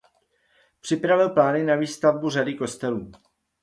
[0.81, 3.11] Připravil plány na výstavbu řady kostelů.